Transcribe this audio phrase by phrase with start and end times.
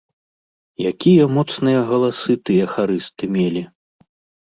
[0.91, 3.69] Якія моцныя галасы тыя харысты мелі!